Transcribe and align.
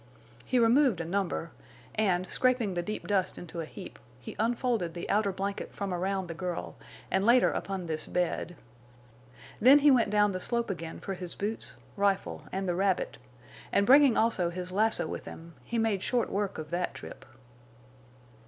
He 0.43 0.57
removed 0.57 0.99
a 0.99 1.05
number, 1.05 1.51
and, 1.93 2.27
scraping 2.27 2.73
the 2.73 2.81
deep 2.81 3.05
dust 3.05 3.37
into 3.37 3.61
a 3.61 3.65
heap, 3.65 3.99
he 4.19 4.35
unfolded 4.39 4.95
the 4.95 5.07
outer 5.11 5.31
blanket 5.31 5.75
from 5.75 5.93
around 5.93 6.25
the 6.25 6.33
girl 6.33 6.75
and 7.11 7.23
laid 7.23 7.43
her 7.43 7.51
upon 7.51 7.85
this 7.85 8.07
bed. 8.07 8.55
Then 9.59 9.77
he 9.77 9.91
went 9.91 10.09
down 10.09 10.31
the 10.31 10.39
slope 10.39 10.71
again 10.71 10.99
for 10.99 11.13
his 11.13 11.35
boots, 11.35 11.75
rifle, 11.95 12.45
and 12.51 12.67
the 12.67 12.73
rabbit, 12.73 13.19
and, 13.71 13.85
bringing 13.85 14.17
also 14.17 14.49
his 14.49 14.71
lasso 14.71 15.05
with 15.05 15.25
him, 15.25 15.53
he 15.63 15.77
made 15.77 16.01
short 16.01 16.31
work 16.31 16.57
of 16.57 16.71
that 16.71 16.95
trip. 16.95 17.23